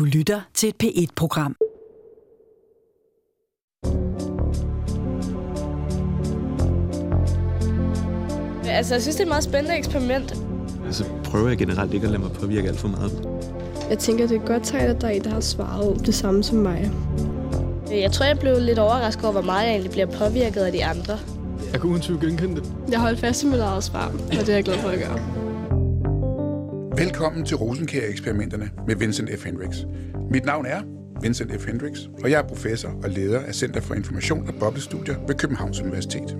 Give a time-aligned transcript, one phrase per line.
[0.00, 1.56] Du lytter til et P1-program.
[8.68, 10.34] Altså, jeg synes, det er et meget spændende eksperiment.
[10.86, 13.28] Altså prøver jeg generelt ikke at lade mig påvirke alt for meget.
[13.90, 16.42] Jeg tænker, det er godt tegn, at der er en, der har svaret det samme
[16.42, 16.90] som mig.
[17.90, 20.84] Jeg tror, jeg blev lidt overrasket over, hvor meget jeg egentlig bliver påvirket af de
[20.84, 21.18] andre.
[21.72, 22.72] Jeg kunne uden tvivl genkende det.
[22.90, 25.39] Jeg holdt fast i mit eget svar, og det er jeg glad for at gøre.
[27.00, 29.44] Velkommen til Rosenkær-eksperimenterne med Vincent F.
[29.44, 29.76] Hendricks.
[30.30, 30.82] Mit navn er
[31.22, 31.66] Vincent F.
[31.66, 35.80] Hendricks, og jeg er professor og leder af Center for Information og Boblestudier ved Københavns
[35.80, 36.36] Universitet.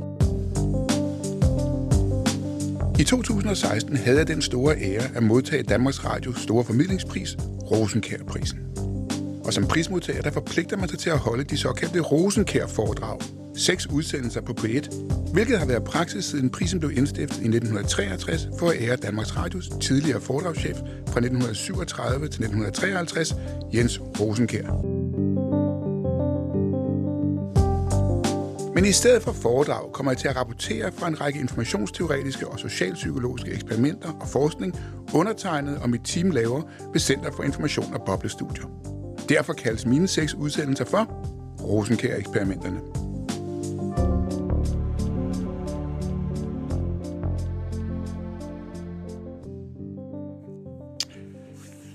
[2.98, 7.36] I 2016 havde jeg den store ære at modtage Danmarks Radios store formidlingspris,
[7.70, 8.58] Rosenkær-prisen.
[9.44, 13.20] Og som prismodtager, der forpligter man sig til at holde de såkaldte Rosenkær-foredrag.
[13.56, 14.94] Seks udsendelser på P1,
[15.32, 19.68] hvilket har været praksis siden prisen blev indstiftet i 1963 for at ære Danmarks Radios
[19.80, 23.34] tidligere foredragschef fra 1937 til 1953,
[23.74, 25.00] Jens Rosenkær.
[28.74, 32.58] Men i stedet for foredrag kommer jeg til at rapportere fra en række informationsteoretiske og
[32.58, 34.80] socialpsykologiske eksperimenter og forskning,
[35.14, 36.62] undertegnet og mit team laver
[36.92, 38.99] ved Center for Information og Boblestudier.
[39.30, 41.04] Derfor kaldes mine seks udsendelser for
[41.62, 42.80] Rosenkær-eksperimenterne.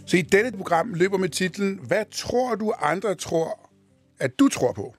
[0.06, 3.70] Så i dette program løber med titlen Hvad tror du andre tror,
[4.20, 4.96] at du tror på?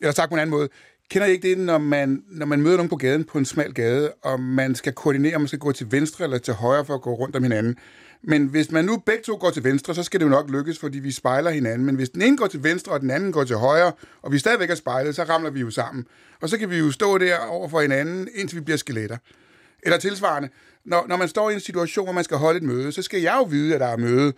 [0.00, 0.68] Eller sagt på en anden måde,
[1.10, 3.74] kender I ikke det, når man, når man møder nogen på gaden på en smal
[3.74, 6.94] gade, og man skal koordinere, om man skal gå til venstre eller til højre for
[6.94, 7.76] at gå rundt om hinanden?
[8.22, 10.78] Men hvis man nu begge to går til venstre, så skal det jo nok lykkes,
[10.78, 11.86] fordi vi spejler hinanden.
[11.86, 14.38] Men hvis den ene går til venstre, og den anden går til højre, og vi
[14.38, 16.06] stadigvæk er spejlet, så ramler vi jo sammen.
[16.40, 19.16] Og så kan vi jo stå der over for hinanden, indtil vi bliver skeletter.
[19.82, 20.48] Eller tilsvarende,
[20.84, 23.20] når, når man står i en situation, hvor man skal holde et møde, så skal
[23.20, 24.32] jeg jo vide, at der er møde.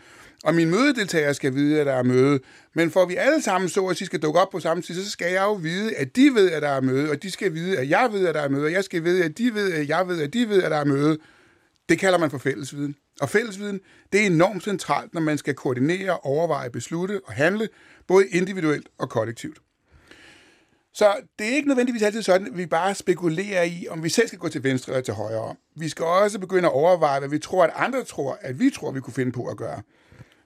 [0.44, 2.40] Og min mødedeltager skal vide, at der er møde.
[2.74, 5.04] Men for at vi alle sammen så, at de skal dukke op på samme tid,
[5.04, 7.54] så skal jeg jo vide, at de ved, at der er møde, og de skal
[7.54, 9.72] vide, at jeg ved, at der er møde, og jeg skal vide, at de ved,
[9.72, 11.18] at jeg ved, at de ved, at der er møde.
[11.88, 12.96] Det kalder man for fællesviden.
[13.22, 13.80] Og fællesviden,
[14.12, 17.68] det er enormt centralt, når man skal koordinere, overveje, beslutte og handle,
[18.06, 19.58] både individuelt og kollektivt.
[20.94, 24.26] Så det er ikke nødvendigvis altid sådan, at vi bare spekulerer i, om vi selv
[24.26, 25.54] skal gå til venstre eller til højre.
[25.76, 28.90] Vi skal også begynde at overveje, hvad vi tror, at andre tror, at vi tror,
[28.90, 29.82] vi kunne finde på at gøre.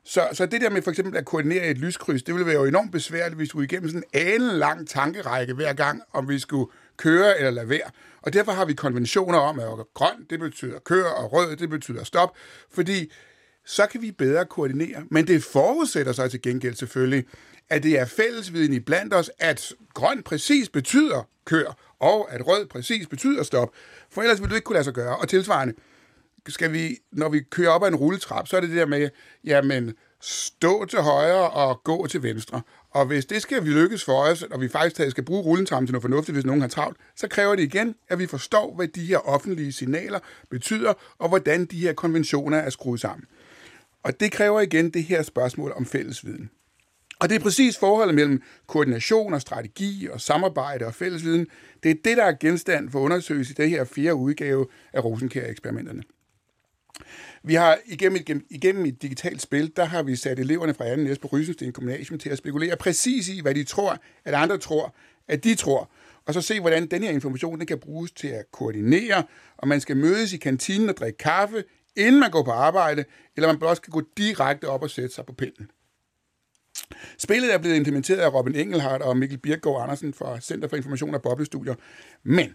[0.04, 2.64] Så, så det der med for eksempel at koordinere et lyskryds, det ville være jo
[2.64, 6.70] enormt besværligt, hvis vi skulle igennem sådan en lang tankerække hver gang, om vi skulle
[6.96, 7.90] køre eller lade være.
[8.22, 12.04] Og derfor har vi konventioner om, at grøn, det betyder kør, og rød, det betyder
[12.04, 12.36] stop,
[12.70, 13.12] fordi
[13.64, 15.04] så kan vi bedre koordinere.
[15.10, 17.24] Men det forudsætter sig til gengæld selvfølgelig,
[17.68, 22.66] at det er fællesviden i blandt os, at grøn præcis betyder kør, og at rød
[22.66, 23.68] præcis betyder stop.
[24.10, 25.16] For ellers ville du ikke kunne lade sig gøre.
[25.16, 25.74] Og tilsvarende,
[26.48, 29.08] skal vi, når vi kører op ad en rulletrap, så er det det der med,
[29.44, 32.62] jamen, stå til højre og gå til venstre.
[32.96, 35.92] Og hvis det skal vi lykkes for os, og vi faktisk skal bruge rulletrappen til
[35.92, 39.06] noget fornuftigt, hvis nogen har travlt, så kræver det igen, at vi forstår, hvad de
[39.06, 40.18] her offentlige signaler
[40.50, 43.26] betyder, og hvordan de her konventioner er skruet sammen.
[44.02, 46.50] Og det kræver igen det her spørgsmål om fællesviden.
[47.20, 51.46] Og det er præcis forholdet mellem koordination og strategi og samarbejde og fællesviden.
[51.82, 56.02] Det er det, der er genstand for undersøgelse i det her fjerde udgave af Rosenkær-eksperimenterne.
[57.42, 60.96] Vi har igennem et, igennem et digitalt spil, der har vi sat eleverne fra 2.
[60.96, 64.94] næste på Rysensten Gymnasium til at spekulere præcis i, hvad de tror, at andre tror,
[65.28, 65.90] at de tror.
[66.26, 69.24] Og så se, hvordan den her information den kan bruges til at koordinere,
[69.56, 71.64] og man skal mødes i kantinen og drikke kaffe,
[71.96, 73.04] inden man går på arbejde,
[73.36, 75.70] eller man blot skal gå direkte op og sætte sig på pinden.
[77.18, 81.14] Spillet er blevet implementeret af Robin Engelhardt og Mikkel Birkgaard Andersen fra Center for Information
[81.14, 81.74] og Boblestudier.
[82.22, 82.54] Men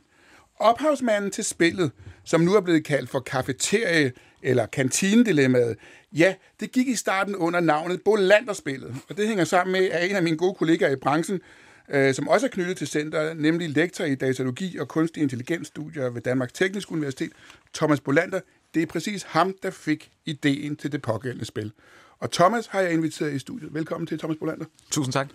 [0.60, 1.92] ophavsmanden til spillet,
[2.24, 4.12] som nu er blevet kaldt for kafeterie
[4.44, 5.78] eller kantinedilemmaet,
[6.14, 8.96] ja, det gik i starten under navnet Bolanderspillet.
[9.10, 11.42] Og det hænger sammen med, at en af mine gode kollegaer i branchen,
[11.90, 16.22] øh, som også er knyttet til centret, nemlig lektor i datalogi og kunstig intelligensstudier ved
[16.22, 17.32] Danmarks Tekniske Universitet,
[17.74, 18.40] Thomas Bolander,
[18.74, 21.72] det er præcis ham, der fik ideen til det pågældende spil.
[22.20, 23.74] Og Thomas har jeg inviteret i studiet.
[23.74, 24.66] Velkommen til, Thomas Bolander.
[24.92, 25.28] Tusind tak.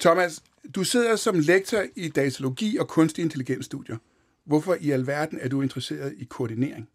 [0.00, 0.42] Thomas,
[0.74, 3.96] du sidder som lektor i datalogi og kunstig intelligensstudier.
[4.48, 6.88] Hvorfor i alverden er du interesseret i koordinering?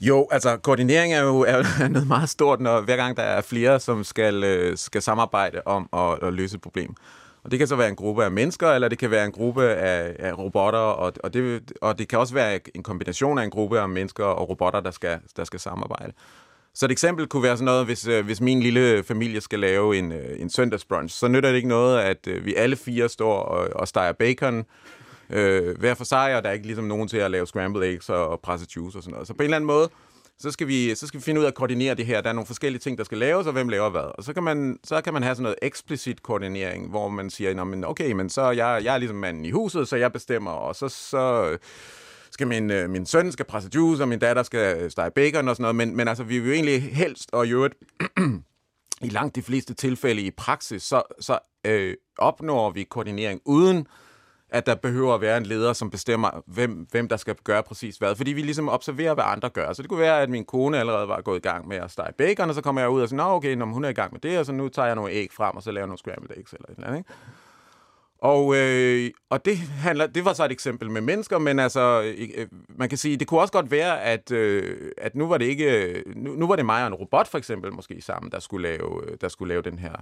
[0.00, 3.80] Jo, altså koordinering er jo er noget meget stort, når hver gang der er flere,
[3.80, 6.94] som skal, øh, skal samarbejde om at, at løse et problem.
[7.42, 9.64] Og det kan så være en gruppe af mennesker, eller det kan være en gruppe
[9.64, 13.50] af, af robotter, og, og, det, og det kan også være en kombination af en
[13.50, 16.12] gruppe af mennesker og robotter, der skal, der skal samarbejde.
[16.74, 19.98] Så et eksempel kunne være sådan noget, hvis, øh, hvis min lille familie skal lave
[19.98, 23.68] en, øh, en søndagsbrunch, så nytter det ikke noget, at vi alle fire står og,
[23.74, 24.64] og steger bacon
[25.30, 28.08] øh, hver for sig, og der er ikke ligesom nogen til at lave scrambled eggs
[28.08, 29.26] og, og presse juice og sådan noget.
[29.26, 29.88] Så på en eller anden måde,
[30.38, 32.20] så skal, vi, så skal vi finde ud af at koordinere det her.
[32.20, 34.10] Der er nogle forskellige ting, der skal laves, og hvem laver hvad.
[34.18, 37.64] Og så kan man, så kan man have sådan noget eksplicit koordinering, hvor man siger,
[37.64, 40.76] men okay, men så jeg, jeg er ligesom manden i huset, så jeg bestemmer, og
[40.76, 41.56] så, så
[42.30, 45.56] skal min, øh, min søn skal presse juice, og min datter skal stege bacon og
[45.56, 45.76] sådan noget.
[45.76, 47.74] Men, men altså, vi vil jo egentlig helst, og i øvrigt,
[49.02, 53.86] i langt de fleste tilfælde i praksis, så, så øh, opnår vi koordinering uden
[54.50, 57.96] at der behøver at være en leder, som bestemmer, hvem, hvem der skal gøre præcis
[57.96, 58.14] hvad.
[58.14, 59.72] Fordi vi ligesom observerer, hvad andre gør.
[59.72, 62.12] Så det kunne være, at min kone allerede var gået i gang med at stege
[62.12, 64.12] bacon, og så kommer jeg ud og siger, nå okay, når hun er i gang
[64.12, 65.98] med det, og så nu tager jeg nogle æg frem, og så laver jeg nogle
[65.98, 66.98] scrambled eggs eller et eller andet.
[66.98, 67.10] Ikke?
[68.18, 72.28] Og, øh, og det, handler, det var så et eksempel med mennesker, men altså, øh,
[72.36, 75.44] øh man kan sige, det kunne også godt være, at, øh, at nu var det
[75.44, 78.38] ikke, øh, nu, nu var det mig og en robot for eksempel måske sammen, der
[78.38, 79.92] skulle lave, øh, der skulle lave den her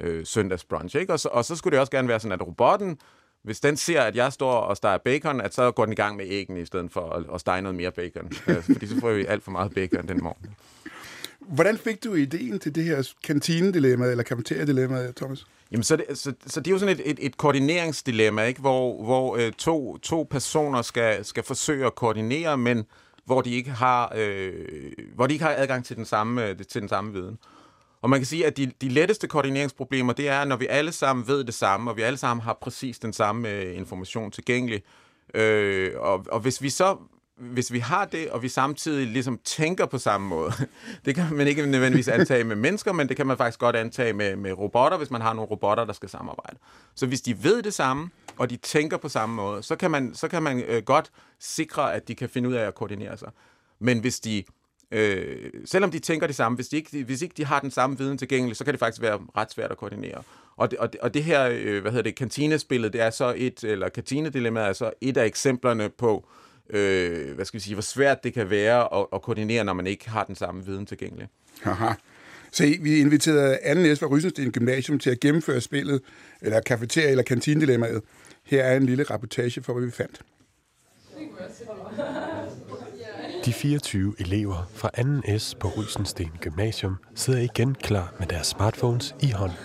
[0.00, 1.12] øh, søndagsbrunch, ikke?
[1.12, 2.98] Og, så, og så skulle det også gerne være sådan, at robotten
[3.46, 6.16] hvis den ser, at jeg står og steger bacon, at så går den i gang
[6.16, 8.32] med æggene i stedet for at, at stege noget mere bacon.
[8.46, 10.50] Altså, fordi så får vi alt for meget bacon den morgen.
[11.40, 15.46] Hvordan fik du ideen til det her kantinedilemma, eller kafeteriadilemma, Thomas?
[15.72, 18.60] Jamen, så, det, så, så det er jo sådan et, et, et koordineringsdilemma, ikke?
[18.60, 22.84] hvor, hvor øh, to, to personer skal, skal forsøge at koordinere, men
[23.24, 24.52] hvor de ikke har, øh,
[25.14, 27.38] hvor de ikke har adgang til den samme, øh, til den samme viden.
[28.06, 31.28] Og man kan sige, at de, de letteste koordineringsproblemer, det er, når vi alle sammen
[31.28, 34.82] ved det samme, og vi alle sammen har præcis den samme øh, information tilgængelig.
[35.34, 36.96] Øh, og, og hvis vi så
[37.36, 40.52] hvis vi har det, og vi samtidig ligesom tænker på samme måde,
[41.04, 44.12] det kan man ikke nødvendigvis antage med mennesker, men det kan man faktisk godt antage
[44.12, 46.58] med, med robotter, hvis man har nogle robotter, der skal samarbejde.
[46.94, 50.14] Så hvis de ved det samme, og de tænker på samme måde, så kan man,
[50.14, 51.10] så kan man øh, godt
[51.40, 53.28] sikre, at de kan finde ud af at koordinere sig.
[53.78, 54.44] Men hvis de
[54.90, 57.98] Øh, selvom de tænker det samme, hvis, de ikke, hvis ikke de har den samme
[57.98, 60.22] viden tilgængelig, så kan det faktisk være ret svært at koordinere.
[60.56, 63.34] Og det, og det, og det her, øh, hvad hedder det, kantinespillet, det er så
[63.36, 66.28] et, eller kantinedilemmaet er så et af eksemplerne på,
[66.70, 69.86] øh, hvad skal vi sige, hvor svært det kan være at, at koordinere, når man
[69.86, 71.28] ikke har den samme viden tilgængelig.
[71.64, 71.92] Aha.
[72.52, 76.02] Se, vi inviterede Anne Næs fra Rysensten Gymnasium til at gennemføre spillet,
[76.40, 78.02] eller kafeteria- eller kantinedilemmaet.
[78.44, 80.22] Her er en lille rapportage for, hvad vi fandt.
[83.46, 84.90] De 24 elever fra
[85.32, 85.38] 2.
[85.38, 89.58] S på Rysensten Gymnasium sidder igen klar med deres smartphones i hånden.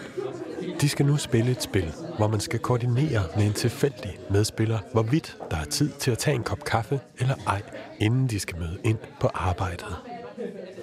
[0.82, 5.38] De skal nu spille et spil, hvor man skal koordinere med en tilfældig medspiller, hvorvidt
[5.52, 7.62] der er tid til at tage en kop kaffe eller ej,
[8.00, 9.96] inden de skal møde ind på arbejdet.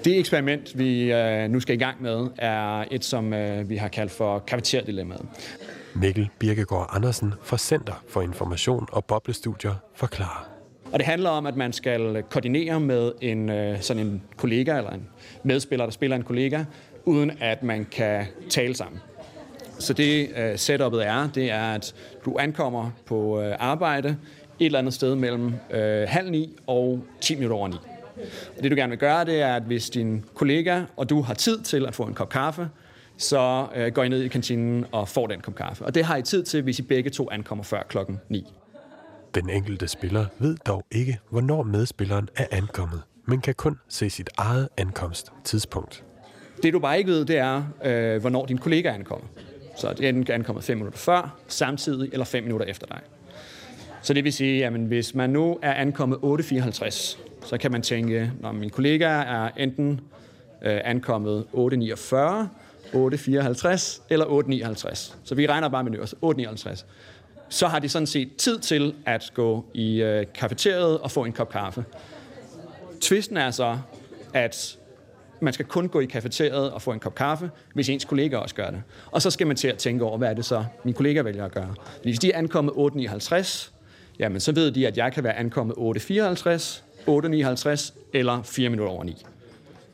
[0.05, 3.89] Det eksperiment, vi øh, nu skal i gang med, er et, som øh, vi har
[3.89, 5.27] kaldt for kafeterdilemmaet.
[5.95, 10.58] Mikkel Birkegaard Andersen fra Center for Information og Boblestudier forklarer.
[10.93, 14.91] Og det handler om, at man skal koordinere med en, øh, sådan en kollega eller
[14.91, 15.09] en
[15.43, 16.65] medspiller, der spiller en kollega,
[17.05, 19.01] uden at man kan tale sammen.
[19.79, 21.95] Så det uh, setupet er, det er, at
[22.25, 24.09] du ankommer på uh, arbejde
[24.61, 27.77] et eller andet sted mellem uh, halv ni og 10 minutter over ni.
[28.57, 31.35] Og det du gerne vil gøre, det er, at hvis din kollega og du har
[31.35, 32.69] tid til at få en kop kaffe,
[33.17, 35.85] så uh, går I ned i kantinen og får den kop kaffe.
[35.85, 38.47] Og det har I tid til, hvis I begge to ankommer før klokken 9.
[39.35, 44.31] Den enkelte spiller ved dog ikke, hvornår medspilleren er ankommet, men kan kun se sit
[44.37, 46.05] eget ankomsttidspunkt.
[46.63, 49.29] Det du bare ikke ved, det er, øh, hvornår din kollega er ankommet.
[49.77, 53.01] Så det er enten ankommet 5 minutter før, samtidig eller 5 minutter efter dig.
[54.03, 58.33] Så det vil sige, at hvis man nu er ankommet 8.54, så kan man tænke,
[58.41, 60.01] når min kollega er enten
[60.63, 61.59] øh, ankommet 8.49, 8.54
[64.11, 65.15] eller 8.59.
[65.25, 66.85] Så vi regner bare med 8.59
[67.49, 71.33] så har de sådan set tid til at gå i øh, kafeteriet og få en
[71.33, 71.85] kop kaffe.
[73.01, 73.79] Tvisten er så,
[74.35, 74.79] at
[75.41, 78.55] man skal kun gå i kafeteriet og få en kop kaffe, hvis ens kollega også
[78.55, 78.83] gør det.
[79.11, 81.45] Og så skal man til at tænke over, hvad er det så, min kollega vælger
[81.45, 81.75] at gøre.
[82.03, 83.71] Hvis de er ankommet 8.59,
[84.19, 85.83] jamen så ved de, at jeg kan være ankommet 8.54,
[87.09, 89.25] 8.59 eller 4 minutter over 9.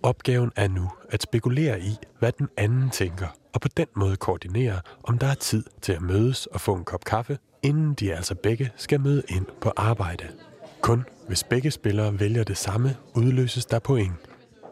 [0.02, 4.80] Opgaven er nu at spekulere i, hvad den anden tænker, og på den måde koordinere,
[5.02, 8.34] om der er tid til at mødes og få en kop kaffe, inden de altså
[8.34, 10.25] begge skal møde ind på arbejde.
[10.80, 14.12] Kun hvis begge spillere vælger det samme, udløses der point.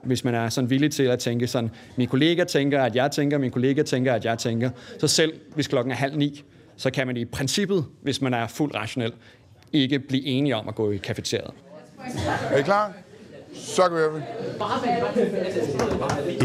[0.03, 3.39] Hvis man er sådan villig til at tænke sådan, min kollega tænker, at jeg tænker,
[3.39, 6.45] min kollega tænker, at jeg tænker, så selv hvis klokken er halv ni,
[6.77, 9.13] så kan man i princippet, hvis man er fuldt rationel,
[9.73, 11.51] ikke blive enige om at gå i kafeteriet.
[12.51, 12.93] Er I klar?
[13.55, 14.23] Så gør vi.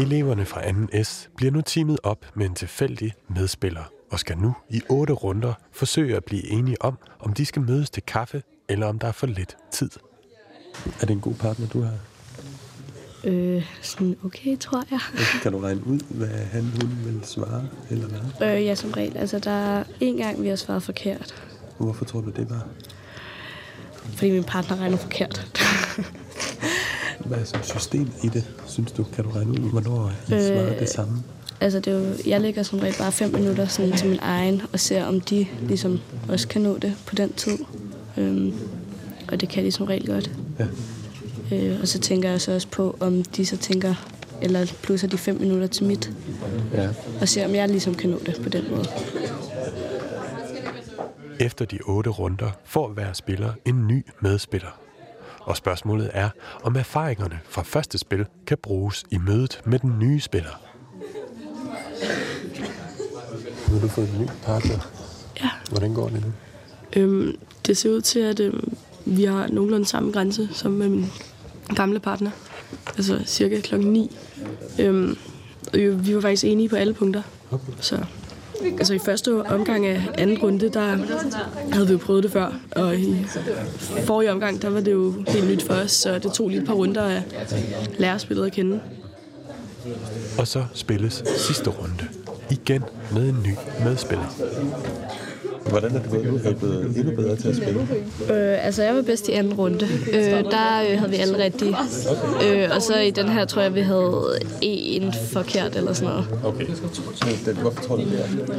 [0.02, 1.04] Eleverne fra 2.
[1.04, 5.52] S bliver nu teamet op med en tilfældig medspiller og skal nu i otte runder
[5.72, 9.12] forsøge at blive enige om, om de skal mødes til kaffe, eller om der er
[9.12, 9.90] for lidt tid.
[11.00, 11.94] Er det en god partner, du har?
[13.24, 15.00] Øh, sådan okay, tror jeg.
[15.42, 18.56] Kan du regne ud, hvad han hun vil svare, eller hvad?
[18.56, 19.16] Øh, ja, som regel.
[19.16, 21.34] Altså, der er en gang, vi har svaret forkert.
[21.78, 22.66] Hvorfor tror du, det var?
[24.16, 25.46] Fordi min partner regner forkert.
[27.28, 29.04] hvad er så systemet i det, synes du?
[29.14, 31.22] Kan du regne ud, hvornår I øh, svarer det samme?
[31.60, 34.62] Altså, det er jo, jeg lægger som regel bare fem minutter sådan, til min egen,
[34.72, 37.58] og ser, om de ligesom også kan nå det på den tid.
[38.16, 38.54] Øhm,
[39.32, 40.30] og det kan de som regel godt.
[40.58, 40.66] Ja.
[41.56, 43.94] Øh, og så tænker jeg så også på, om de så tænker,
[44.42, 46.12] eller plusser de fem minutter til mit,
[46.74, 46.88] ja.
[47.20, 48.86] og ser, om jeg ligesom kan nå det på den måde.
[51.40, 54.87] Efter de otte runder får hver spiller en ny medspiller.
[55.40, 56.30] Og spørgsmålet er,
[56.62, 60.60] om erfaringerne fra første spil kan bruges i mødet med den nye spiller.
[63.68, 64.78] Nu har du fået en ny partner.
[65.40, 65.50] Ja.
[65.70, 66.32] Hvordan går det nu?
[66.96, 71.06] Øhm, det ser ud til, at øhm, vi har nogenlunde samme grænse som med min
[71.76, 72.30] gamle partner.
[72.86, 74.16] Altså cirka klokken 9.
[74.78, 75.16] Øhm,
[75.74, 77.22] vi var faktisk enige på alle punkter.
[77.50, 77.72] Okay.
[77.80, 78.04] Så
[78.64, 80.96] altså i første omgang af anden runde, der
[81.72, 82.52] havde vi jo prøvet det før.
[82.70, 83.26] Og i
[84.04, 86.66] forrige omgang, der var det jo helt nyt for os, så det tog lige et
[86.66, 87.22] par runder at
[87.98, 88.80] lære spillet at kende.
[90.38, 92.08] Og så spilles sidste runde.
[92.50, 94.26] Igen med en ny medspiller.
[95.70, 97.80] Hvordan er du blevet, er blevet endnu bedre til at spille?
[98.30, 99.88] Øh, altså, jeg var bedst i anden runde.
[100.12, 101.76] Øh, der øh, havde vi alle rigtige.
[102.46, 106.26] Øh, og så i den her, tror jeg, vi havde en forkert eller sådan noget.
[106.44, 106.66] Okay.
[107.46, 108.54] Den, hvorfor tror du det er?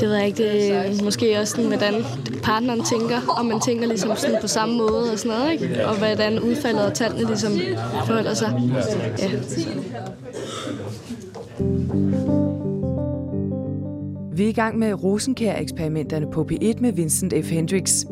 [0.00, 0.42] Det ved jeg ikke.
[0.42, 1.94] Det er måske også sådan, hvordan
[2.42, 5.86] partneren tænker, om man tænker ligesom sådan på samme måde og sådan noget, ikke?
[5.86, 7.52] Og hvordan udfaldet og tallene ligesom
[8.06, 8.60] forholder sig.
[9.18, 9.30] Ja.
[14.36, 17.50] Vi er i gang med Rosenkær-eksperimenterne på P1 med Vincent F.
[17.50, 18.06] Hendricks.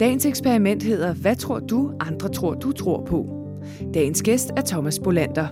[0.00, 3.26] Dagens eksperiment hedder Hvad tror du, andre tror du tror på?
[3.94, 5.48] Dagens gæst er Thomas Bolander.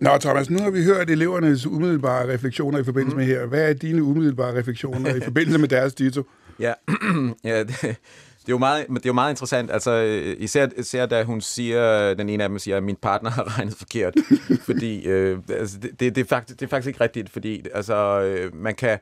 [0.00, 3.46] Nå, Thomas, nu har vi hørt elevernes umiddelbare refleksioner i forbindelse med her.
[3.46, 6.22] Hvad er dine umiddelbare refleksioner i forbindelse med deres dito?
[6.60, 6.72] Ja,
[7.44, 7.96] ja det,
[8.42, 11.40] det er jo meget, det er jo meget interessant, altså øh, især, især da hun
[11.40, 14.14] siger, den ene af dem siger, at min partner har regnet forkert,
[14.60, 18.20] fordi øh, altså, det, det, det, er faktisk, det er faktisk ikke rigtigt, fordi altså,
[18.20, 18.98] øh, man kan,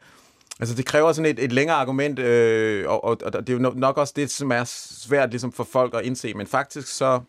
[0.60, 3.72] altså det kræver sådan et, et længere argument, øh, og, og, og det er jo
[3.74, 7.20] nok også det, som er svært ligesom for folk at indse, men faktisk så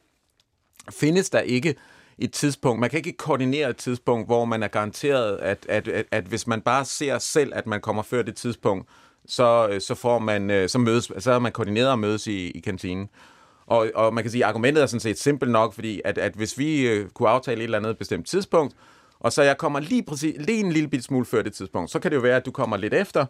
[0.89, 1.75] findes der ikke
[2.17, 6.05] et tidspunkt, man kan ikke koordinere et tidspunkt, hvor man er garanteret, at, at, at,
[6.11, 8.89] at hvis man bare ser selv, at man kommer før det tidspunkt,
[9.31, 12.49] så, øh, så får man, øh, så mødes, så er man koordineret og mødes i,
[12.49, 13.09] i kantinen.
[13.65, 16.33] Og, og man kan sige, at argumentet er sådan set simpelt nok, fordi at, at
[16.33, 18.75] hvis vi øh, kunne aftale et eller andet bestemt tidspunkt,
[19.19, 21.99] og så jeg kommer lige, præcis, lige en lille bit smule før det tidspunkt, så
[21.99, 23.25] kan det jo være, at du kommer lidt efter,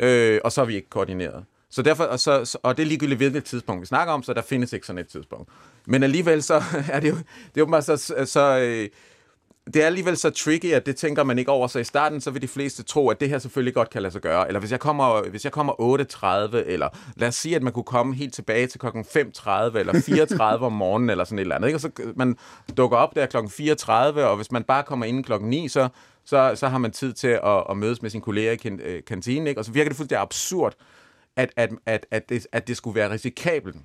[0.00, 1.44] øh, og så er vi ikke koordineret.
[1.70, 4.42] Så derfor, og, så, og det er ligegyldigt, hvilket tidspunkt vi snakker om, så der
[4.42, 5.50] findes ikke sådan et tidspunkt.
[5.86, 8.88] Men alligevel så er det jo, det er jo bare så, så øh,
[9.74, 11.66] det er alligevel så tricky, at det tænker man ikke over.
[11.66, 14.12] Så i starten, så vil de fleste tro, at det her selvfølgelig godt kan lade
[14.12, 14.46] sig gøre.
[14.46, 17.84] Eller hvis jeg kommer, hvis jeg kommer 8.30, eller lad os sige, at man kunne
[17.84, 21.68] komme helt tilbage til klokken 5.30 eller 34 om morgenen, eller sådan et eller andet.
[21.68, 21.76] Ikke?
[21.76, 22.36] Og så man
[22.76, 25.88] dukker op der klokken 34, og hvis man bare kommer inden klokken 9, så,
[26.24, 29.46] så, så har man tid til at, at mødes med sin kollega i øh, kantinen.
[29.46, 29.60] Ikke?
[29.60, 30.74] Og så virker det fuldstændig absurd,
[31.36, 33.76] at, at, at, at, det, at det skulle være risikabelt.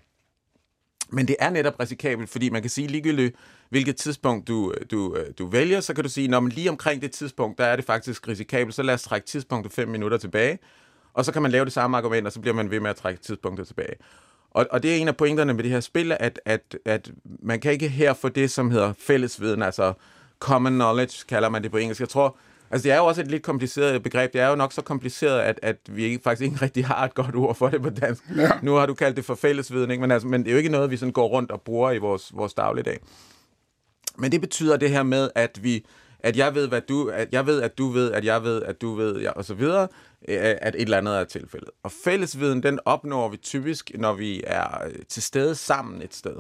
[1.12, 3.36] Men det er netop risikabelt, fordi man kan sige ligegyldigt,
[3.70, 7.58] hvilket tidspunkt du, du, du vælger, så kan du sige, når lige omkring det tidspunkt,
[7.58, 10.60] der er det faktisk risikabelt, så lad os trække tidspunktet 5 minutter tilbage,
[11.13, 12.96] og så kan man lave det samme argument, og så bliver man ved med at
[12.96, 13.96] trække tidspunktet tilbage.
[14.51, 17.12] Og, og det er en af pointerne med det her spil, at, at, at
[17.44, 19.94] man kan ikke her få det, som hedder fællesviden, altså
[20.39, 22.01] common knowledge, kalder man det på engelsk.
[22.01, 22.38] Jeg tror,
[22.72, 24.34] Altså, det er jo også et lidt kompliceret begreb.
[24.34, 27.13] Det er jo nok så kompliceret, at, at vi ikke, faktisk ikke rigtig har et
[27.13, 28.24] godt ord for det på dansk.
[28.36, 28.51] Ja.
[28.62, 30.01] Nu har du kaldt det for fællesviden, ikke?
[30.01, 31.98] Men, altså, men det er jo ikke noget, vi sådan går rundt og bruger i
[31.98, 33.00] vores, vores dagligdag.
[34.18, 35.86] Men det betyder det her med, at vi
[36.24, 38.82] at jeg ved, hvad du, at jeg ved, at du ved, at jeg ved, at
[38.82, 39.88] du ved, ja, og så videre,
[40.28, 41.70] at et eller andet er tilfældet.
[41.84, 44.68] Og fællesviden, den opnår vi typisk, når vi er
[45.10, 46.36] til stede sammen et sted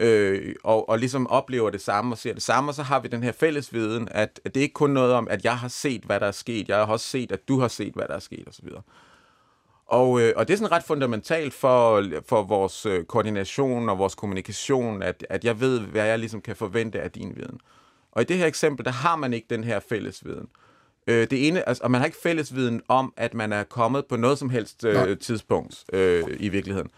[0.00, 3.08] øh, og, og ligesom oplever det samme og ser det samme, og så har vi
[3.08, 5.68] den her fælles viden, at, at det er ikke kun noget om, at jeg har
[5.68, 8.14] set, hvad der er sket, jeg har også set, at du har set, hvad der
[8.14, 8.68] er sket, osv.
[9.86, 14.14] Og, øh, og det er sådan ret fundamentalt for, for vores øh, koordination og vores
[14.14, 17.60] kommunikation, at, at jeg ved, hvad jeg ligesom kan forvente af din viden.
[18.12, 20.48] Og i det her eksempel, der har man ikke den her fælles viden.
[21.06, 24.06] Øh, det ene, altså, og man har ikke fælles viden om, at man er kommet
[24.06, 26.90] på noget som helst øh, tidspunkt øh, i virkeligheden.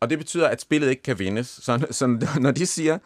[0.00, 1.46] Og det betyder, at spillet ikke kan vindes.
[1.62, 2.06] Så, så
[2.40, 2.98] når de siger,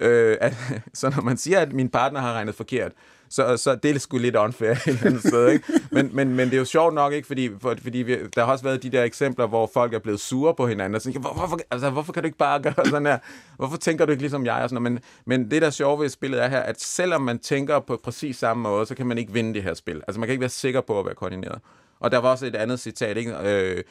[0.00, 0.54] øh, at,
[0.94, 2.92] så når man siger, at min partner har regnet forkert,
[3.28, 5.48] så, så det er sgu lidt unfair et eller andet sted.
[5.48, 5.64] Ikke?
[5.90, 7.26] Men, men, men det er jo sjovt nok, ikke?
[7.26, 10.20] fordi, for, fordi vi, der har også været de der eksempler, hvor folk er blevet
[10.20, 13.06] sure på hinanden, og siger, hvor, hvorfor, altså, hvorfor kan du ikke bare gøre sådan
[13.06, 13.18] her?
[13.56, 14.54] Hvorfor tænker du ikke ligesom jeg?
[14.62, 17.38] Og sådan men, men det, der er sjovt ved spillet er her, at selvom man
[17.38, 20.02] tænker på præcis samme måde, så kan man ikke vinde det her spil.
[20.08, 21.58] Altså man kan ikke være sikker på at være koordineret.
[22.00, 23.34] Og der var også et andet citat, ikke?
[23.42, 23.84] Øh,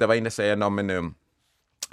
[0.00, 0.90] der var en, der sagde, når man...
[0.90, 1.02] Øh,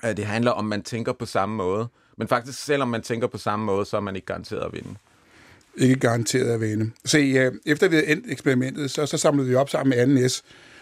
[0.04, 1.88] det handler om, man tænker på samme måde.
[2.18, 4.96] Men faktisk, selvom man tænker på samme måde, så er man ikke garanteret at vinde.
[5.78, 6.92] Ikke garanteret at vinde.
[7.06, 10.42] Se, efter vi havde endt eksperimentet, så, så samlede vi op sammen med 2S,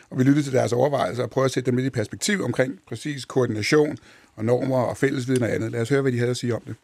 [0.10, 2.80] og vi lyttede til deres overvejelser og prøvede at sætte dem lidt i perspektiv omkring
[2.88, 3.98] præcis koordination
[4.36, 5.72] og normer og fællesviden og andet.
[5.72, 6.76] Lad os høre, hvad de havde at sige om det.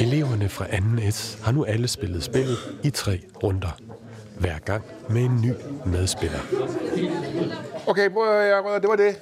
[0.00, 3.80] Eleverne fra 2S har nu alle spillet spillet i tre runder.
[4.38, 5.52] Hver gang med en ny
[5.86, 6.38] medspiller.
[7.86, 9.20] Okay, prøv at det var det.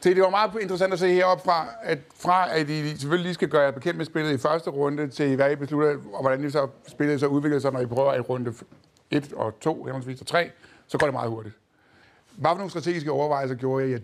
[0.00, 3.34] Se, det var meget interessant at se heroppe fra, at fra at I selvfølgelig lige
[3.34, 6.44] skal gøre jer bekendt med spillet i første runde, til hvad I beslutter, og hvordan
[6.44, 8.54] I så spillet så udvikler sig, når I prøver i runde
[9.10, 10.50] 1 og 2, henholdsvis og 3,
[10.86, 11.54] så går det meget hurtigt.
[12.36, 13.96] Hvad for nogle strategiske overvejelser gjorde I?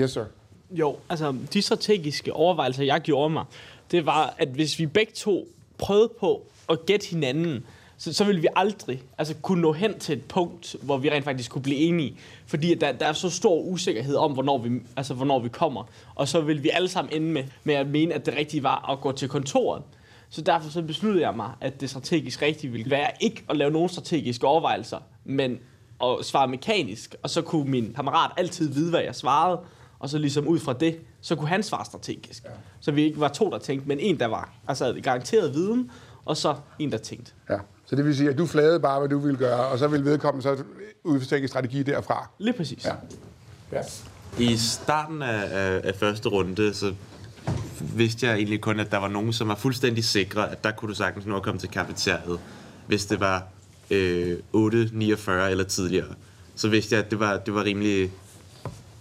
[0.00, 0.24] Yes, sir.
[0.70, 3.44] Jo, altså de strategiske overvejelser, jeg gjorde mig,
[3.90, 5.48] det var, at hvis vi begge to
[5.78, 7.66] prøvede på at gætte hinanden,
[8.00, 11.24] så, så ville vi aldrig altså, kunne nå hen til et punkt, hvor vi rent
[11.24, 12.16] faktisk kunne blive enige.
[12.46, 15.84] Fordi der, der er så stor usikkerhed om, hvornår vi, altså, hvornår vi kommer.
[16.14, 18.90] Og så vil vi alle sammen ende med, med at mene, at det rigtige var
[18.90, 19.82] at gå til kontoret.
[20.30, 23.70] Så derfor så besluttede jeg mig, at det strategisk rigtige ville være ikke at lave
[23.70, 25.58] nogen strategiske overvejelser, men
[26.04, 27.14] at svare mekanisk.
[27.22, 29.60] Og så kunne min kammerat altid vide, hvad jeg svarede.
[29.98, 32.44] Og så ligesom ud fra det, så kunne han svare strategisk.
[32.44, 32.50] Ja.
[32.80, 35.90] Så vi ikke var to, der tænkte, men en, der var altså garanteret viden,
[36.24, 37.32] og så en, der tænkte.
[37.50, 37.56] Ja.
[37.90, 40.04] Så det vil sige, at du flagede bare, hvad du ville gøre, og så vil
[40.04, 40.64] vedkommende så
[41.04, 42.28] udforstænke strategi derfra.
[42.38, 42.84] Lige præcis.
[42.84, 42.94] Ja.
[43.72, 43.82] ja.
[44.38, 46.94] I starten af, af, af første runde, så
[47.80, 50.88] vidste jeg egentlig kun, at der var nogen, som var fuldstændig sikre, at der kunne
[50.88, 52.40] du sagtens nå at komme til kafeteriet,
[52.86, 53.46] hvis det var
[53.90, 56.14] øh, 8.49 eller tidligere.
[56.56, 58.12] Så vidste jeg, at det var, det var rimelig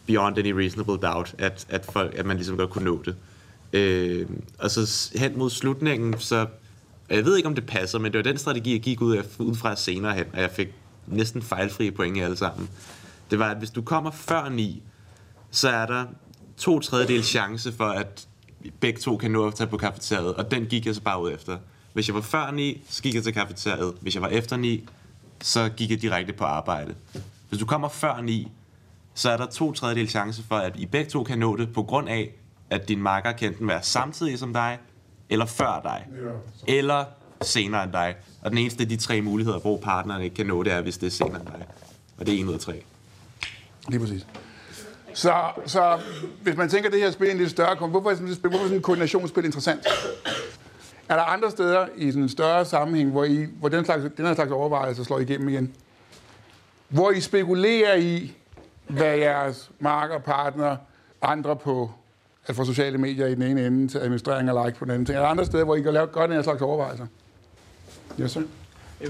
[0.05, 3.15] beyond any reasonable doubt, at, at, folk, at man ligesom godt kunne nå det.
[3.73, 4.27] Øh,
[4.59, 6.45] og så hen mod slutningen, så
[7.15, 9.23] jeg ved ikke, om det passer, men det var den strategi, jeg gik ud, af,
[9.39, 10.67] ud fra senere hen, og jeg fik
[11.07, 12.69] næsten fejlfrie point i alle sammen.
[13.31, 14.83] Det var, at hvis du kommer før 9,
[15.51, 16.05] så er der
[16.57, 18.27] to tredjedel chance for, at
[18.79, 21.31] begge to kan nå at tage på kafeteriet, og den gik jeg så bare ud
[21.31, 21.57] efter.
[21.93, 23.93] Hvis jeg var før 9, så gik jeg til kafeteriet.
[24.01, 24.87] Hvis jeg var efter 9,
[25.41, 26.95] så gik jeg direkte på arbejde.
[27.49, 28.51] Hvis du kommer før 9,
[29.13, 31.83] så er der to tredjedel chance for, at I begge to kan nå det, på
[31.83, 32.31] grund af,
[32.69, 34.77] at din makker kan enten være samtidig som dig,
[35.29, 36.07] eller før dig,
[36.67, 37.05] eller
[37.41, 38.15] senere end dig.
[38.41, 40.97] Og den eneste af de tre muligheder, hvor partneren ikke kan nå det, er, hvis
[40.97, 41.65] det er senere end dig.
[42.17, 42.83] Og det er en ud af tre.
[43.87, 44.27] Lige præcis.
[45.13, 45.33] Så,
[45.65, 45.99] så
[46.41, 48.57] hvis man tænker, at det her spil er en lidt større, hvorfor er sådan hvorfor
[48.57, 49.87] er sådan et koordinationsspil interessant?
[51.09, 54.25] Er der andre steder i sådan en større sammenhæng, hvor, I, hvor den, slags, den
[54.25, 55.73] her slags overvejelser slår igennem igen?
[56.89, 58.33] Hvor I spekulerer i,
[58.87, 60.77] hvad jeres marker, partner,
[61.21, 61.91] andre på
[62.45, 65.05] at få sociale medier i den ene ende til administrering og like på den anden
[65.05, 65.17] ting.
[65.17, 67.05] Er der andre steder, hvor I kan lave godt den her slags overvejelser?
[68.21, 68.41] Yes, sir.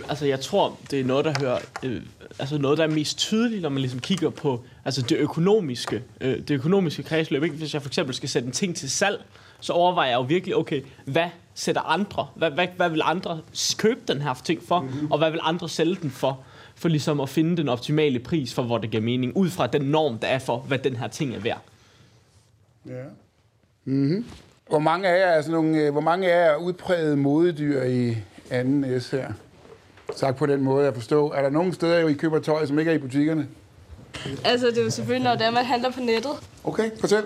[0.10, 2.02] Altså, jeg tror, det er noget, der hører, øh,
[2.40, 6.38] altså noget, der er mest tydeligt, når man ligesom kigger på altså det økonomiske, øh,
[6.38, 7.44] det økonomiske kredsløb.
[7.44, 7.56] Ikke?
[7.56, 9.24] Hvis jeg for eksempel skal sætte en ting til salg,
[9.60, 12.28] så overvejer jeg jo virkelig, okay, hvad sætter andre?
[12.36, 13.40] Hvad, hvad, hvad vil andre
[13.78, 14.80] købe den her ting for?
[14.80, 15.12] Mm-hmm.
[15.12, 16.40] Og hvad vil andre sælge den for?
[16.76, 19.82] For ligesom at finde den optimale pris for, hvor det giver mening, ud fra den
[19.82, 21.62] norm, der er for, hvad den her ting er værd.
[22.90, 23.04] Ja.
[23.86, 24.26] Mm-hmm.
[24.70, 27.84] Hvor mange af jer er sådan nogle, øh, hvor mange af jer er udpræget modedyr
[27.84, 28.18] i
[28.50, 29.32] anden S her?
[30.16, 31.32] Sagt på den måde at forstå.
[31.32, 33.48] Er der nogle steder, hvor I køber tøj, som ikke er i butikkerne?
[34.46, 36.32] Altså, det er jo selvfølgelig, når det er, man handler på nettet.
[36.64, 37.24] Okay, fortæl.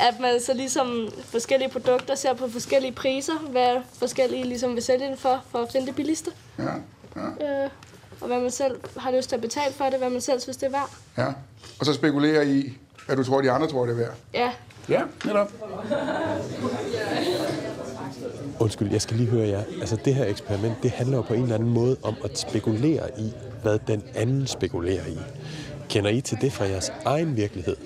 [0.00, 5.06] At man så ligesom forskellige produkter ser på forskellige priser, hvad forskellige ligesom vil sælge
[5.06, 6.30] den for, for at finde det billigste.
[6.58, 6.64] Ja,
[7.16, 7.64] ja.
[7.64, 7.70] Øh,
[8.20, 10.56] og hvad man selv har lyst til at betale for det, hvad man selv synes,
[10.56, 10.90] det er værd.
[11.18, 11.32] Ja,
[11.80, 12.72] og så spekulerer I,
[13.06, 14.14] hvad du tror, de andre tror, det er værd.
[14.34, 14.50] Ja.
[14.88, 15.52] Ja, netop.
[18.60, 19.62] Undskyld, jeg skal lige høre jer.
[19.80, 23.02] Altså, det her eksperiment, det handler jo på en eller anden måde om at spekulere
[23.18, 25.18] i, hvad den anden spekulerer i.
[25.88, 27.76] Kender I til det fra jeres egen virkelighed?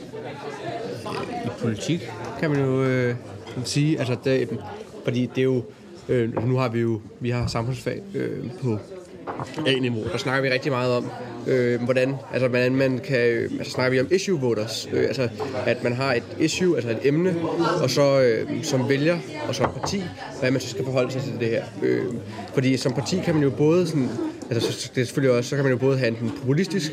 [1.44, 2.10] I politik
[2.40, 3.16] kan man jo øh,
[3.64, 4.58] sige, altså, det,
[5.04, 5.62] fordi det er jo,
[6.08, 8.78] øh, nu har vi jo, vi har samfundsfag øh, på
[9.66, 10.04] A-niveau.
[10.12, 11.10] Der snakker vi rigtig meget om,
[11.46, 15.28] øh, hvordan, altså, hvordan man kan, øh, altså snakker vi om issue voters, øh, altså
[15.66, 17.34] at man har et issue, altså et emne,
[17.82, 20.02] og så øh, som vælger og som parti,
[20.40, 21.64] hvad man så skal forholde sig til det her.
[21.82, 22.04] Øh,
[22.54, 24.08] fordi som parti kan man jo både sådan,
[24.50, 26.92] altså det er selvfølgelig også, så kan man jo både have en populistisk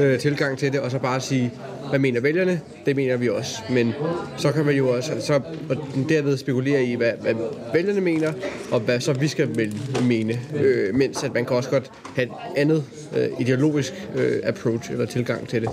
[0.00, 1.52] øh, tilgang til det, og så bare sige,
[1.88, 2.60] hvad mener vælgerne?
[2.86, 3.56] Det mener vi også.
[3.70, 3.92] Men
[4.36, 5.76] så kan man jo også altså, så, og
[6.08, 7.34] derved spekulere i, hvad, hvad
[7.74, 8.32] vælgerne mener,
[8.70, 10.40] og hvad så vi skal mene.
[10.56, 12.84] Øh, mens at man kan også godt have et andet
[13.16, 15.70] øh, ideologisk øh, approach eller tilgang til det.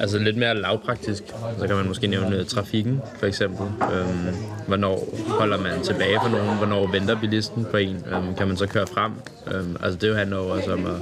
[0.00, 1.22] Altså lidt mere lavpraktisk,
[1.58, 3.66] så kan man måske nævne trafikken, for eksempel.
[3.66, 6.56] Øhm, hvornår holder man tilbage for nogen?
[6.56, 8.04] Hvornår venter bilisten på en?
[8.12, 9.12] Øhm, kan man så køre frem?
[9.54, 10.96] Øhm, altså det handler jo også om at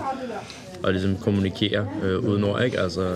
[0.83, 2.81] og ligesom kommunikere øh, uden ord, ikke?
[2.81, 3.15] Altså,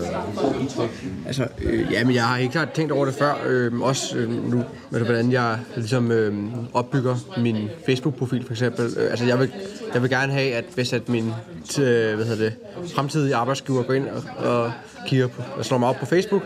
[1.25, 3.33] Altså, øh, ja, men jeg har helt klart tænkt over det før.
[3.45, 6.33] Øh, også øh, nu, med hvordan jeg ligesom øh,
[6.73, 8.85] opbygger min Facebook-profil, for eksempel.
[8.97, 9.53] Øh, altså, jeg vil,
[9.93, 11.31] jeg vil gerne have, at hvis at min
[11.69, 12.53] t- øh, hvad hedder det,
[12.95, 14.71] fremtidige arbejdsgiver går ind og, og
[15.05, 16.43] kigger på, og slår mig op på Facebook,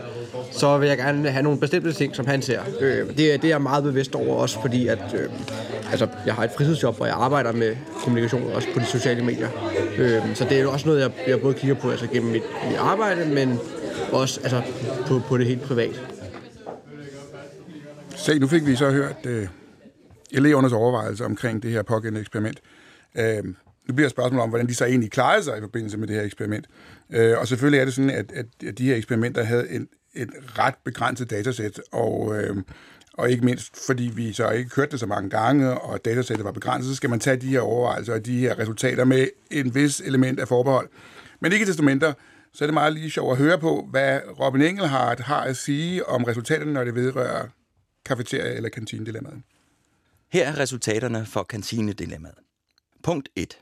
[0.52, 2.62] så vil jeg gerne have nogle bestemte ting, som han ser.
[2.80, 5.30] Øh, det, det er jeg meget bevidst over også, fordi at, øh,
[5.92, 9.50] altså, jeg har et fritidsjob, hvor jeg arbejder med kommunikation også på de sociale medier.
[9.98, 12.44] Øh, så det er jo også noget, jeg, jeg både kigger på altså, gennem mit,
[12.68, 13.60] mit arbejde, men
[14.12, 14.62] også altså,
[15.08, 16.02] på, på det helt privat.
[18.16, 19.48] Se, nu fik vi så hørt øh,
[20.32, 22.60] elevernes overvejelser omkring det her pågældende eksperiment.
[23.18, 23.44] Øh,
[23.88, 26.24] nu bliver spørgsmålet om, hvordan de så egentlig klarede sig i forbindelse med det her
[26.24, 26.66] eksperiment.
[27.14, 30.30] Øh, og selvfølgelig er det sådan, at, at, at de her eksperimenter havde en, et
[30.60, 32.58] ret begrænset datasæt, og, øh,
[33.14, 36.52] og ikke mindst, fordi vi så ikke kørte det så mange gange, og datasættet var
[36.52, 40.00] begrænset, så skal man tage de her overvejelser og de her resultater med en vis
[40.00, 40.90] element af forbehold.
[41.40, 42.14] Men ikke desto mindre,
[42.54, 46.06] så er det meget lige sjovt at høre på, hvad Robin Engelhardt har at sige
[46.06, 47.48] om resultaterne, når det vedrører
[48.10, 49.42] kafeteria- eller kantinedilemmaet.
[50.32, 52.36] Her er resultaterne for kantinedilemmaet.
[53.04, 53.60] Punkt 1.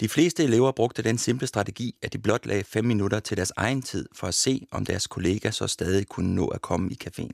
[0.00, 3.52] De fleste elever brugte den simple strategi, at de blot lagde 5 minutter til deres
[3.56, 6.98] egen tid for at se, om deres kollega så stadig kunne nå at komme i
[7.04, 7.30] caféen.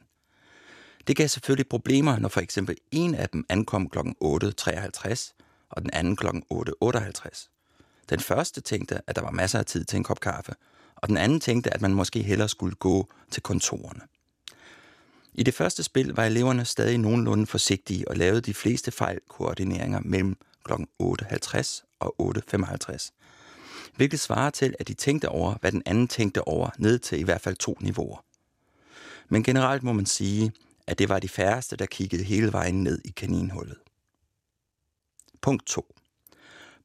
[1.07, 3.99] Det gav selvfølgelig problemer, når for eksempel en af dem ankom kl.
[3.99, 5.33] 8.53
[5.71, 6.27] og den anden kl.
[6.27, 7.49] 8.58.
[8.11, 10.53] Den første tænkte, at der var masser af tid til en kop kaffe,
[10.97, 14.01] og den anden tænkte, at man måske hellere skulle gå til kontorerne.
[15.35, 20.37] I det første spil var eleverne stadig nogenlunde forsigtige og lavede de fleste fejlkoordineringer mellem
[20.65, 20.73] kl.
[21.03, 23.11] 8.50 og 8.55.
[23.97, 27.23] Hvilket svarer til, at de tænkte over, hvad den anden tænkte over, ned til i
[27.23, 28.25] hvert fald to niveauer.
[29.29, 30.53] Men generelt må man sige,
[30.87, 33.79] at det var de færreste, der kiggede hele vejen ned i kaninhullet.
[35.41, 35.95] Punkt 2.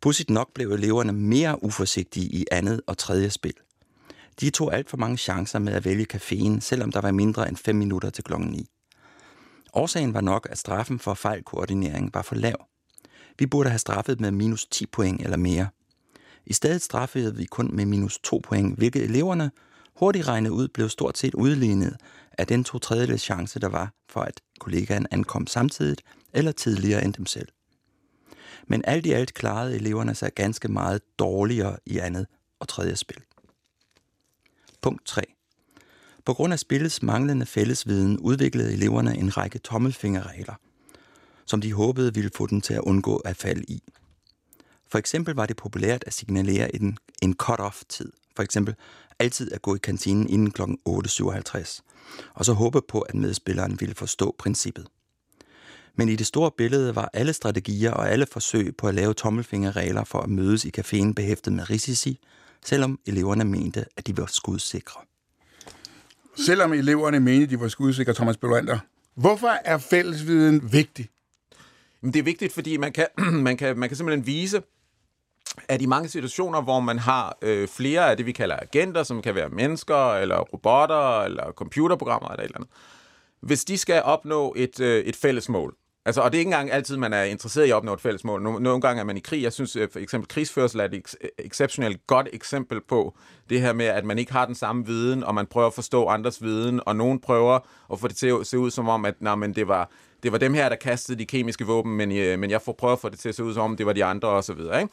[0.02, 3.54] Pudsigt nok blev eleverne mere uforsigtige i andet og tredje spil.
[4.40, 7.58] De tog alt for mange chancer med at vælge caféen, selvom der var mindre end
[7.58, 8.70] 5 minutter til klokken 9.
[9.74, 12.66] Årsagen var nok, at straffen for fejlkoordinering var for lav.
[13.40, 15.68] Vi burde have straffet med minus 10 point eller mere.
[16.46, 19.52] I stedet straffede vi kun med minus 2 point, hvilket eleverne
[19.96, 21.98] hurtigt regnet ud blev stort set udlignet
[22.38, 25.98] af den to tredjedel chance, der var for, at kollegaen ankom samtidig
[26.34, 27.48] eller tidligere end dem selv.
[28.68, 32.28] Men alt i alt klarede eleverne sig ganske meget dårligere i andet
[32.60, 33.22] og tredje spil.
[34.82, 35.22] Punkt 3.
[36.26, 40.54] På grund af spillets manglende fællesviden udviklede eleverne en række tommelfingerregler,
[41.52, 43.84] som de håbede ville få den til at undgå at falde i.
[44.92, 48.12] For eksempel var det populært at signalere en, en cut-off-tid.
[48.36, 48.76] For eksempel
[49.20, 50.62] altid at gå i kantinen inden kl.
[50.62, 51.82] 8.57,
[52.34, 54.88] og så håbe på, at medspilleren ville forstå princippet.
[55.96, 60.04] Men i det store billede var alle strategier og alle forsøg på at lave tommelfingerregler
[60.04, 62.20] for at mødes i caféen behæftet med risici,
[62.66, 65.02] selvom eleverne mente, at de var skudsikre.
[66.46, 68.80] Selvom eleverne mente, de var skudsikre, Thomas Belander,
[69.16, 71.10] hvorfor er fællesviden vigtig?
[72.02, 73.08] Men det er vigtigt, fordi man kan,
[73.48, 74.62] man kan, man kan simpelthen vise,
[75.68, 79.22] at i mange situationer, hvor man har øh, flere af det, vi kalder agenter, som
[79.22, 82.72] kan være mennesker, eller robotter, eller computerprogrammer, eller et eller andet,
[83.42, 86.72] hvis de skal opnå et, øh, et fælles mål, Altså, og det er ikke engang
[86.72, 88.42] altid, man er interesseret i at opnå et fælles mål.
[88.42, 89.44] Nogle, nogle gange er man i krig.
[89.44, 93.18] Jeg synes, øh, for eksempel krigsførsel er et eks- exceptionelt godt eksempel på
[93.50, 96.08] det her med, at man ikke har den samme viden, og man prøver at forstå
[96.08, 97.60] andres viden, og nogen prøver
[97.94, 99.90] at få det til at se ud som om, at nej, men det, var,
[100.24, 102.94] det var dem her, der kastede de kemiske våben, men, øh, men jeg får prøve
[102.94, 104.88] at få det til at se ud som om, det var de andre osv., ikke?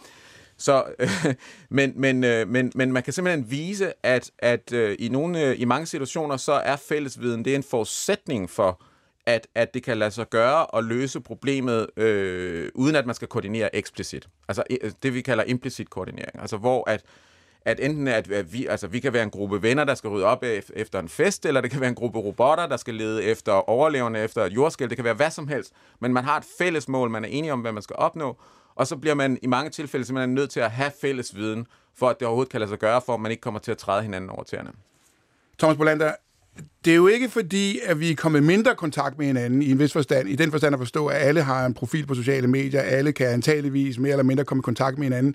[0.58, 1.08] Så, øh,
[1.70, 5.60] men, men, øh, men, men man kan simpelthen vise, at, at øh, i, nogle, øh,
[5.60, 8.82] i mange situationer, så er fællesviden, det er en forudsætning for,
[9.26, 13.28] at, at det kan lade sig gøre at løse problemet, øh, uden at man skal
[13.28, 14.28] koordinere eksplicit.
[14.48, 16.40] Altså øh, det, vi kalder implicit koordinering.
[16.40, 17.04] Altså hvor at,
[17.64, 20.26] at enten at, at vi, altså, vi kan være en gruppe venner, der skal rydde
[20.26, 20.44] op
[20.74, 24.20] efter en fest, eller det kan være en gruppe robotter, der skal lede efter overlevende,
[24.20, 24.88] efter et jordskæld.
[24.88, 25.72] Det kan være hvad som helst.
[26.00, 28.36] Men man har et fælles mål, man er enige om, hvad man skal opnå,
[28.74, 31.66] og så bliver man i mange tilfælde simpelthen nødt til at have fælles viden,
[31.98, 33.78] for at det overhovedet kan lade sig gøre, for at man ikke kommer til at
[33.78, 34.70] træde hinanden over tæerne.
[35.58, 36.12] Thomas Bolander,
[36.84, 39.78] det er jo ikke fordi, at vi er kommet mindre kontakt med hinanden i en
[39.78, 42.80] vis forstand, i den forstand at forstå, at alle har en profil på sociale medier,
[42.80, 45.34] alle kan antageligvis mere eller mindre komme i kontakt med hinanden.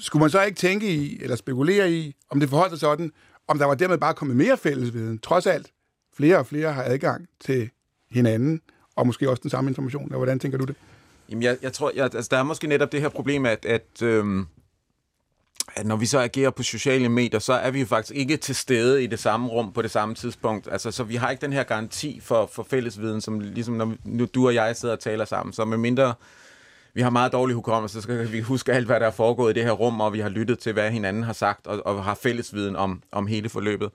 [0.00, 3.12] Skulle man så ikke tænke i, eller spekulere i, om det forholder sig sådan,
[3.48, 5.18] om der var dermed bare kommet mere fællesviden?
[5.18, 5.70] Trods alt,
[6.16, 7.70] flere og flere har adgang til
[8.10, 8.60] hinanden,
[8.96, 10.08] og måske også den samme information.
[10.10, 10.76] Hvordan tænker du det?
[11.28, 14.02] Jamen, jeg, jeg tror, jeg, altså, der er måske netop det her problem, at, at
[14.02, 14.46] øhm,
[15.76, 18.54] at når vi så agerer på sociale medier, så er vi jo faktisk ikke til
[18.54, 20.68] stede i det samme rum på det samme tidspunkt.
[20.72, 24.24] Altså, så vi har ikke den her garanti for, for fællesviden, som ligesom når nu
[24.34, 25.52] du og jeg sidder og taler sammen.
[25.52, 26.14] Så med mindre
[26.94, 29.54] vi har meget dårlig hukommelse, så kan vi huske alt, hvad der er foregået i
[29.54, 32.14] det her rum, og vi har lyttet til, hvad hinanden har sagt, og, og har
[32.14, 33.90] fælles viden om, om hele forløbet.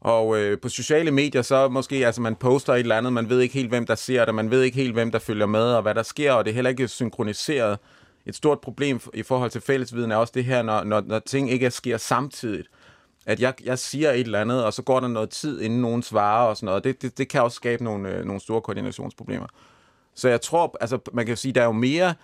[0.00, 3.40] Og øh, på sociale medier, så måske, altså man poster et eller andet, man ved
[3.40, 5.82] ikke helt, hvem der ser det, man ved ikke helt, hvem der følger med, og
[5.82, 7.78] hvad der sker, og det er heller ikke synkroniseret.
[8.26, 11.50] Et stort problem i forhold til fællesviden er også det her, når, når, når ting
[11.50, 12.68] ikke sker samtidigt.
[13.26, 16.02] At jeg, jeg siger et eller andet, og så går der noget tid, inden nogen
[16.02, 16.84] svarer og sådan noget.
[16.84, 19.46] Det, det, det kan også skabe nogle, øh, nogle store koordinationsproblemer.
[20.14, 22.14] Så jeg tror, altså man kan sige, der er jo mere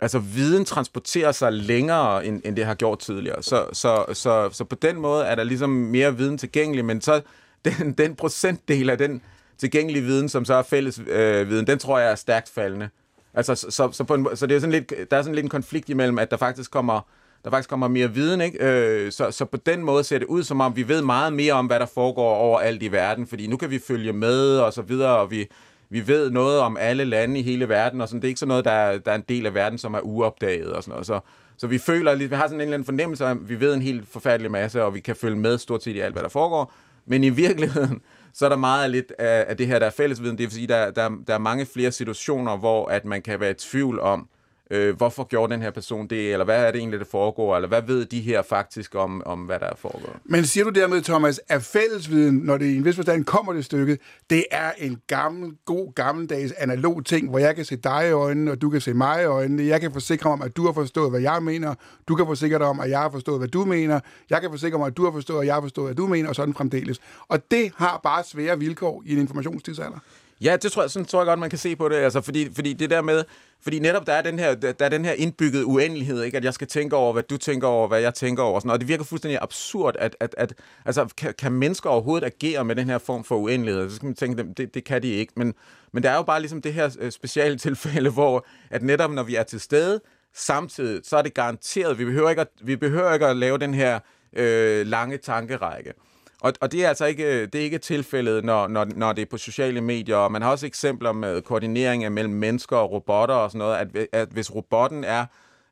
[0.00, 3.42] altså viden transporterer sig længere, end, end det har gjort tidligere.
[3.42, 7.22] Så, så, så, så på den måde er der ligesom mere viden tilgængelig, men så
[7.64, 9.22] den, den procentdel af den
[9.58, 12.88] tilgængelige viden, som så er fælles øh, viden, den tror jeg er stærkt faldende.
[13.34, 15.50] Altså, så, så, på en, så det er sådan lidt, der er sådan lidt en
[15.50, 17.00] konflikt imellem, at der faktisk kommer,
[17.44, 18.58] der faktisk kommer mere viden, ikke?
[18.60, 21.52] Øh, så, så på den måde ser det ud, som om vi ved meget mere
[21.52, 24.82] om, hvad der foregår overalt i verden, fordi nu kan vi følge med og så
[24.82, 25.48] videre, og vi,
[25.90, 28.48] vi ved noget om alle lande i hele verden, og sådan, det er ikke sådan
[28.48, 31.06] noget, der er, der er en del af verden, som er uopdaget og sådan noget.
[31.06, 31.20] Så,
[31.56, 33.82] så vi føler, vi har sådan en eller anden fornemmelse af, at vi ved en
[33.82, 36.72] helt forfærdelig masse, og vi kan følge med stort set i alt, hvad der foregår.
[37.06, 38.00] Men i virkeligheden,
[38.32, 40.38] så er der meget lidt af, af det her, der er fællesviden.
[40.38, 43.50] Det vil sige, der, der, der er mange flere situationer, hvor at man kan være
[43.50, 44.28] i tvivl om,
[44.70, 47.68] øh, hvorfor gjorde den her person det, eller hvad er det egentlig, der foregår, eller
[47.68, 50.16] hvad ved de her faktisk om, om hvad der er foregået.
[50.24, 53.64] Men siger du dermed, Thomas, at fællesviden, når det i en vis forstand kommer det
[53.64, 53.98] stykke,
[54.30, 58.50] det er en gammel, god, gammeldags analog ting, hvor jeg kan se dig i øjnene,
[58.50, 59.64] og du kan se mig i øjnene.
[59.64, 61.74] Jeg kan forsikre om, at du har forstået, hvad jeg mener.
[62.08, 64.00] Du kan forsikre dig om, at jeg har forstået, hvad du mener.
[64.30, 66.28] Jeg kan forsikre mig, at du har forstået, at jeg har forstået, hvad du mener,
[66.28, 67.00] og sådan fremdeles.
[67.28, 69.98] Og det har bare svære vilkår i en informationstidsalder.
[70.40, 71.96] Ja, det tror jeg, sådan tror jeg godt, man kan se på det.
[71.96, 73.24] Altså, fordi, fordi det der med,
[73.62, 76.36] fordi netop der er den her, der er den her indbygget uendelighed, ikke?
[76.36, 78.60] at jeg skal tænke over, hvad du tænker over, hvad jeg tænker over.
[78.60, 82.64] Sådan, og det virker fuldstændig absurd, at, at, at altså, kan, kan mennesker overhovedet agere
[82.64, 83.90] med den her form for uendelighed?
[83.90, 85.32] Så skal man tænke, det, det kan de ikke.
[85.36, 85.54] Men,
[85.92, 89.22] men der er jo bare ligesom det her øh, speciale tilfælde, hvor at netop når
[89.22, 90.00] vi er til stede,
[90.34, 93.74] samtidig, så er det garanteret, vi behøver ikke at, vi behøver ikke at lave den
[93.74, 94.00] her
[94.32, 95.92] øh, lange tankerække.
[96.40, 99.22] Og, og det er altså ikke, øh, det er ikke tilfældet, når, når, når det
[99.22, 100.16] er på sociale medier.
[100.16, 104.06] Og man har også eksempler med koordinering mellem mennesker og robotter og sådan noget, at,
[104.12, 105.26] at hvis robotten er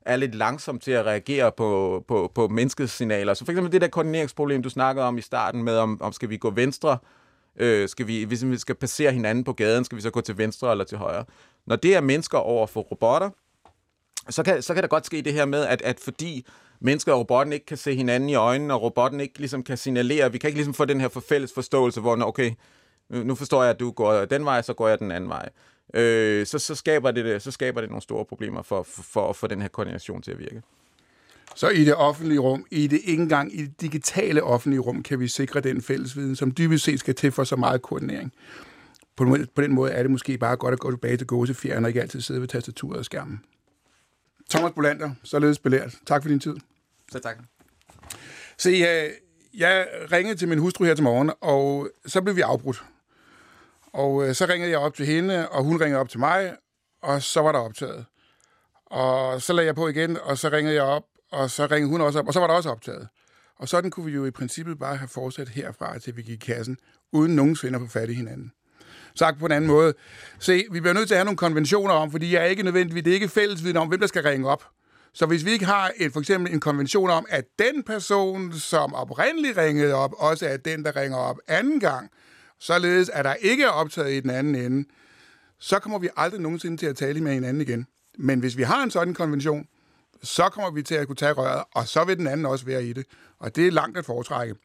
[0.05, 3.33] er lidt langsom til at reagere på, på, på menneskets signaler.
[3.33, 6.29] Så for eksempel det der koordineringsproblem, du snakkede om i starten med, om, om skal
[6.29, 6.97] vi gå venstre,
[7.59, 10.37] øh, skal vi, hvis vi skal passere hinanden på gaden, skal vi så gå til
[10.37, 11.25] venstre eller til højre.
[11.65, 13.29] Når det er mennesker over for robotter,
[14.29, 16.45] så kan, så kan der godt ske det her med, at, at fordi
[16.79, 20.31] mennesker og robotten ikke kan se hinanden i øjnene, og robotten ikke ligesom kan signalere.
[20.31, 22.51] Vi kan ikke ligesom få den her for fælles forståelse, hvor okay,
[23.09, 25.49] nu forstår jeg, at du går den vej, så går jeg den anden vej.
[25.93, 29.35] Øh, så, så, skaber det, så skaber det nogle store problemer for, for, for at
[29.35, 30.61] få den her koordination til at virke.
[31.55, 35.19] Så i det offentlige rum, i det ikke engang i det digitale offentlige rum, kan
[35.19, 38.33] vi sikre den fælles viden, som dybest set skal til for så meget koordinering.
[39.15, 41.89] På, på den måde er det måske bare godt at gå tilbage til gåsefjern og
[41.89, 43.41] ikke altid sidde ved tastaturet og skærmen.
[44.49, 45.95] Thomas Bolander, således belært.
[46.05, 46.55] Tak for din tid.
[47.11, 47.37] Så tak.
[48.57, 49.11] Se, jeg,
[49.53, 52.83] jeg ringede til min hustru her til morgen, og så blev vi afbrudt.
[53.85, 56.57] Og øh, så ringede jeg op til hende, og hun ringede op til mig,
[57.01, 58.05] og så var der optaget.
[58.85, 62.01] Og så lagde jeg på igen, og så ringede jeg op, og så ringede hun
[62.01, 63.07] også op, og så var der også optaget.
[63.57, 66.45] Og sådan kunne vi jo i princippet bare have fortsat herfra, til vi gik i
[66.45, 66.77] kassen,
[67.11, 68.51] uden nogensinde at få fat i hinanden.
[69.15, 69.93] Sagt på en anden måde.
[70.39, 73.03] Se, vi bliver nødt til at have nogle konventioner om, fordi jeg er ikke nødvendigvis,
[73.03, 74.63] det er ikke fællesviden om, hvem der skal ringe op.
[75.13, 78.93] Så hvis vi ikke har et, for eksempel en konvention om, at den person, som
[78.93, 82.09] oprindeligt ringede op, også er den, der ringer op anden gang,
[82.59, 84.89] således at der ikke er optaget i den anden ende,
[85.59, 87.87] så kommer vi aldrig nogensinde til at tale med hinanden igen.
[88.17, 89.67] Men hvis vi har en sådan konvention,
[90.23, 92.83] så kommer vi til at kunne tage røret, og så vil den anden også være
[92.83, 93.05] i det.
[93.39, 94.55] Og det er langt at foretrække.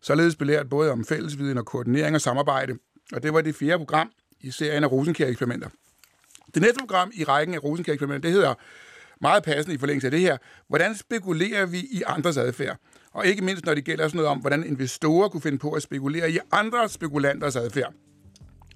[0.00, 2.74] Således belært både om fællesviden og koordinering og samarbejde,
[3.12, 5.68] og det var det fjerde program i serien af Rosenkjær-eksperimenter.
[6.54, 8.54] Det næste program i rækken af Rosenkjær-eksperimenter, det hedder
[9.20, 10.36] meget passende i forlængelse af det her,
[10.68, 12.76] hvordan spekulerer vi i andres adfærd?
[13.12, 15.82] Og ikke mindst, når det gælder sådan noget om, hvordan investorer kunne finde på at
[15.82, 17.92] spekulere i andre spekulanters adfærd.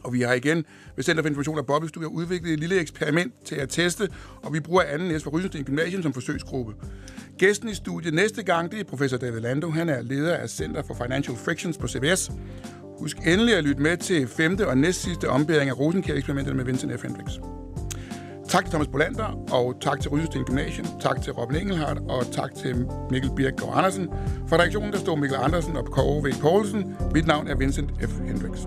[0.05, 0.65] Og vi har igen
[0.97, 4.09] ved Center for Information og har udviklet et lille eksperiment til at teste,
[4.43, 6.75] og vi bruger anden næst fra Rysensten Gymnasium som forsøgsgruppe.
[7.39, 9.71] Gæsten i studiet næste gang, det er professor David Lando.
[9.71, 12.31] Han er leder af Center for Financial Frictions på CBS.
[12.99, 17.03] Husk endelig at lytte med til femte og næstsidste ombæring af Rosenkjær-eksperimentet med Vincent F.
[17.03, 17.33] Hendricks.
[18.49, 22.55] Tak til Thomas Bolander, og tak til Rysensten Gymnasium, tak til Robin Engelhardt, og tak
[22.55, 24.09] til Mikkel Birk Andersen.
[24.49, 26.33] For redaktionen der står Mikkel Andersen og Kåre V.
[26.41, 26.97] Poulsen.
[27.15, 28.19] Mit navn er Vincent F.
[28.19, 28.67] Hendricks.